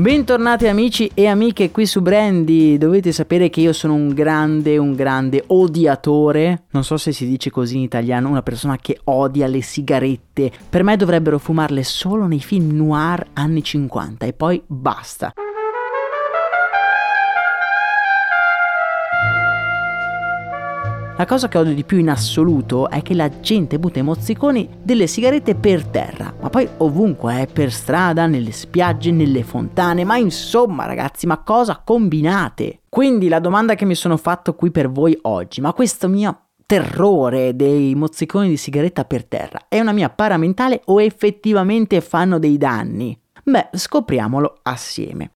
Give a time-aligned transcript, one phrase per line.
[0.00, 4.94] Bentornati amici e amiche qui su Brandy, dovete sapere che io sono un grande, un
[4.94, 9.60] grande odiatore, non so se si dice così in italiano, una persona che odia le
[9.60, 15.34] sigarette, per me dovrebbero fumarle solo nei film noir anni 50 e poi basta.
[21.20, 24.66] La cosa che odio di più in assoluto è che la gente butta i mozziconi
[24.82, 30.16] delle sigarette per terra, ma poi ovunque, eh, per strada, nelle spiagge, nelle fontane, ma
[30.16, 32.84] insomma ragazzi, ma cosa combinate?
[32.88, 37.54] Quindi la domanda che mi sono fatto qui per voi oggi, ma questo mio terrore
[37.54, 43.14] dei mozziconi di sigaretta per terra è una mia paramentale o effettivamente fanno dei danni?
[43.44, 45.32] Beh, scopriamolo assieme.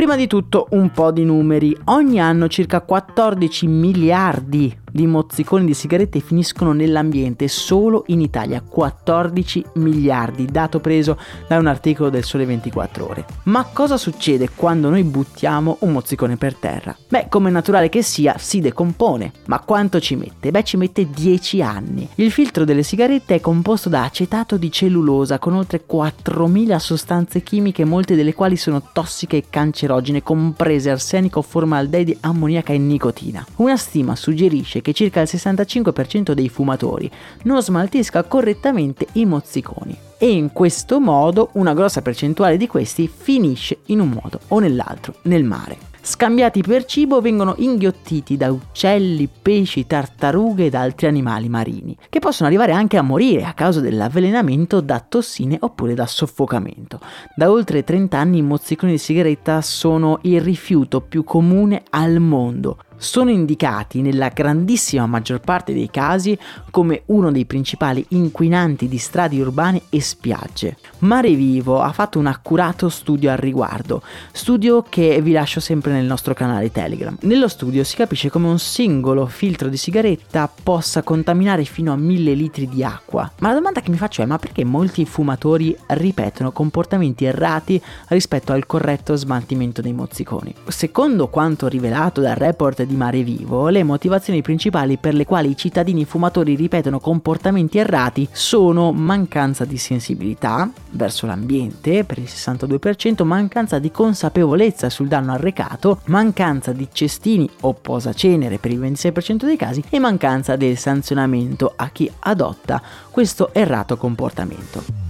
[0.00, 1.76] Prima di tutto un po' di numeri.
[1.84, 9.64] Ogni anno circa 14 miliardi di mozziconi di sigarette finiscono nell'ambiente solo in Italia 14
[9.74, 13.26] miliardi, dato preso da un articolo del Sole 24 ore.
[13.44, 16.96] Ma cosa succede quando noi buttiamo un mozzicone per terra?
[17.08, 19.32] Beh, come naturale che sia, si decompone.
[19.46, 20.50] Ma quanto ci mette?
[20.50, 22.08] Beh, ci mette 10 anni.
[22.16, 27.84] Il filtro delle sigarette è composto da acetato di cellulosa con oltre 4000 sostanze chimiche,
[27.84, 33.44] molte delle quali sono tossiche e cancerogene, comprese arsenico, formaldeide, ammoniaca e nicotina.
[33.56, 37.10] Una stima suggerisce che circa il 65% dei fumatori
[37.42, 43.78] non smaltisca correttamente i mozziconi e in questo modo una grossa percentuale di questi finisce
[43.86, 45.88] in un modo o nell'altro nel mare.
[46.02, 52.48] Scambiati per cibo vengono inghiottiti da uccelli, pesci, tartarughe ed altri animali marini, che possono
[52.48, 57.00] arrivare anche a morire a causa dell'avvelenamento da tossine oppure da soffocamento.
[57.36, 62.78] Da oltre 30 anni i mozziconi di sigaretta sono il rifiuto più comune al mondo
[63.00, 66.38] sono indicati nella grandissima maggior parte dei casi
[66.70, 70.76] come uno dei principali inquinanti di strade urbane e spiagge.
[70.98, 74.02] Mare Vivo ha fatto un accurato studio al riguardo,
[74.32, 77.16] studio che vi lascio sempre nel nostro canale Telegram.
[77.22, 82.32] Nello studio si capisce come un singolo filtro di sigaretta possa contaminare fino a 1000
[82.34, 83.30] litri di acqua.
[83.38, 88.52] Ma la domanda che mi faccio è ma perché molti fumatori ripetono comportamenti errati rispetto
[88.52, 90.54] al corretto smaltimento dei mozziconi?
[90.68, 95.56] Secondo quanto rivelato dal report di Mare Vivo, le motivazioni principali per le quali i
[95.56, 103.78] cittadini fumatori ripetono comportamenti errati sono mancanza di sensibilità verso l'ambiente per il 62%, mancanza
[103.78, 109.82] di consapevolezza sul danno arrecato, mancanza di cestini o posacenere per il 26% dei casi
[109.88, 115.09] e mancanza del sanzionamento a chi adotta questo errato comportamento.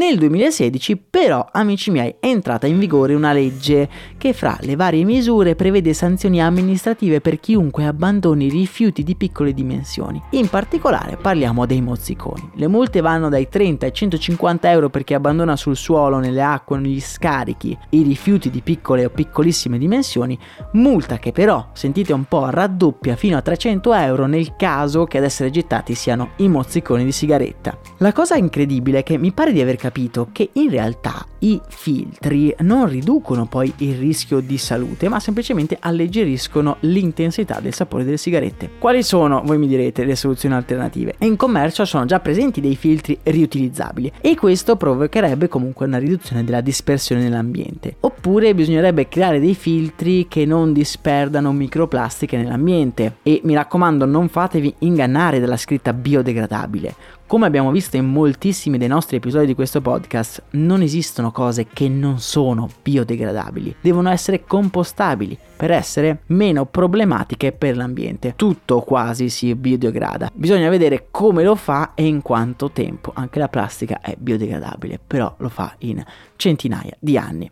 [0.00, 5.04] Nel 2016 però, amici miei, è entrata in vigore una legge che fra le varie
[5.04, 10.18] misure prevede sanzioni amministrative per chiunque abbandoni rifiuti di piccole dimensioni.
[10.30, 12.52] In particolare parliamo dei mozziconi.
[12.54, 16.78] Le multe vanno dai 30 ai 150 euro per chi abbandona sul suolo, nelle acque,
[16.78, 20.38] negli scarichi i rifiuti di piccole o piccolissime dimensioni,
[20.72, 25.24] multa che però, sentite un po', raddoppia fino a 300 euro nel caso che ad
[25.24, 27.78] essere gettati siano i mozziconi di sigaretta.
[27.98, 31.60] La cosa incredibile è che mi pare di aver capito capito che in realtà i
[31.68, 38.16] filtri non riducono poi il rischio di salute, ma semplicemente alleggeriscono l'intensità del sapore delle
[38.16, 38.70] sigarette.
[38.78, 41.14] Quali sono, voi mi direte, le soluzioni alternative?
[41.20, 46.60] In commercio sono già presenti dei filtri riutilizzabili e questo provocherebbe comunque una riduzione della
[46.60, 47.96] dispersione nell'ambiente.
[48.00, 54.74] Oppure bisognerebbe creare dei filtri che non disperdano microplastiche nell'ambiente e mi raccomando non fatevi
[54.80, 56.94] ingannare dalla scritta biodegradabile.
[57.30, 61.88] Come abbiamo visto in moltissimi dei nostri episodi di questo podcast, non esistono cose che
[61.88, 68.34] non sono biodegradabili, devono essere compostabili per essere meno problematiche per l'ambiente.
[68.36, 70.30] Tutto quasi si biodegrada.
[70.32, 73.12] Bisogna vedere come lo fa e in quanto tempo.
[73.14, 76.02] Anche la plastica è biodegradabile, però lo fa in
[76.36, 77.50] centinaia di anni.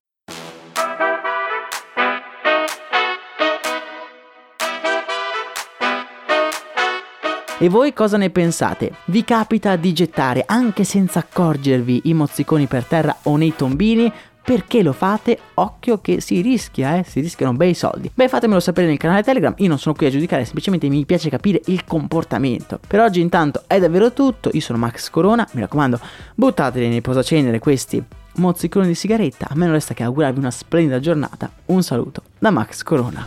[7.61, 8.93] E voi cosa ne pensate?
[9.07, 14.13] Vi capita di gettare anche senza accorgervi i mozziconi per terra o nei tombini?
[14.49, 15.39] perché lo fate?
[15.55, 17.05] Occhio che si rischia, eh?
[17.05, 18.11] Si rischiano bei soldi.
[18.15, 21.29] Beh, fatemelo sapere nel canale Telegram, io non sono qui a giudicare, semplicemente mi piace
[21.29, 22.81] capire il comportamento.
[22.87, 26.01] Per oggi intanto è davvero tutto, io sono Max Corona, mi raccomando,
[26.35, 28.03] buttateli nei posacenere questi
[28.37, 31.51] mozziconi di sigaretta, a me non resta che augurarvi una splendida giornata.
[31.67, 33.27] Un saluto da Max Corona.